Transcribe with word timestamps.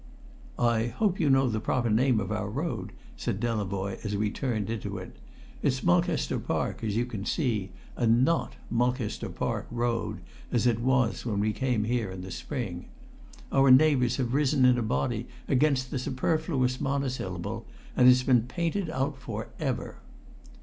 "I 0.57 0.87
hope 0.87 1.19
you 1.19 1.29
know 1.29 1.47
the 1.47 1.59
proper 1.59 1.91
name 1.91 2.19
of 2.19 2.31
our 2.31 2.49
road," 2.49 2.91
said 3.15 3.39
Delavoye 3.39 4.03
as 4.03 4.17
we 4.17 4.31
turned 4.31 4.67
into 4.71 4.97
it. 4.97 5.15
"It's 5.61 5.83
Mulcaster 5.83 6.39
Park, 6.39 6.83
as 6.83 6.95
you 6.95 7.07
see, 7.25 7.69
and 7.95 8.25
not 8.25 8.55
Mulcaster 8.71 9.29
Park 9.29 9.67
Road, 9.69 10.21
as 10.51 10.65
it 10.65 10.79
was 10.79 11.23
when 11.23 11.39
we 11.39 11.53
came 11.53 11.83
here 11.83 12.09
in 12.09 12.21
the 12.21 12.31
spring. 12.31 12.87
Our 13.51 13.69
neighbours 13.69 14.15
have 14.15 14.33
risen 14.33 14.65
in 14.65 14.79
a 14.79 14.81
body 14.81 15.27
against 15.47 15.91
the 15.91 15.99
superfluous 15.99 16.81
monosyllable, 16.81 17.67
and 17.95 18.09
it's 18.09 18.23
been 18.23 18.47
painted 18.47 18.89
out 18.89 19.17
for 19.19 19.49
ever." 19.59 19.97